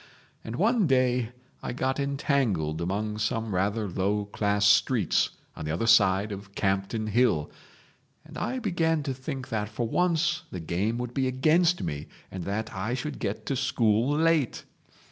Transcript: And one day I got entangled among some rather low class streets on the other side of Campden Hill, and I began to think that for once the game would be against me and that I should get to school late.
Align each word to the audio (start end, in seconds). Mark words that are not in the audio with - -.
And 0.43 0.55
one 0.55 0.87
day 0.87 1.29
I 1.61 1.73
got 1.73 1.99
entangled 1.99 2.81
among 2.81 3.19
some 3.19 3.53
rather 3.53 3.87
low 3.87 4.25
class 4.25 4.65
streets 4.65 5.29
on 5.55 5.63
the 5.65 5.69
other 5.71 5.85
side 5.85 6.31
of 6.31 6.55
Campden 6.55 7.09
Hill, 7.09 7.51
and 8.25 8.35
I 8.35 8.57
began 8.57 9.03
to 9.03 9.13
think 9.13 9.49
that 9.49 9.69
for 9.69 9.87
once 9.87 10.41
the 10.49 10.59
game 10.59 10.97
would 10.97 11.13
be 11.13 11.27
against 11.27 11.83
me 11.83 12.07
and 12.31 12.45
that 12.45 12.73
I 12.73 12.95
should 12.95 13.19
get 13.19 13.45
to 13.45 13.55
school 13.55 14.17
late. 14.17 14.63